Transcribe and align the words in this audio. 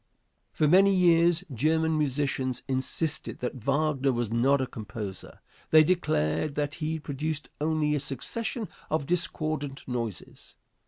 For 0.51 0.67
many 0.67 0.95
years 0.95 1.43
German 1.53 1.95
musicians 1.95 2.63
insisted 2.67 3.37
that 3.37 3.63
Wagner 3.63 4.11
was 4.11 4.31
not 4.31 4.59
a 4.59 4.65
composer. 4.65 5.41
They 5.69 5.83
declared 5.83 6.55
that 6.55 6.73
he 6.81 6.97
produced 6.99 7.51
only 7.61 7.93
a 7.93 7.99
succession 7.99 8.67
of 8.89 9.05
discordant 9.05 9.87
noises. 9.87 10.55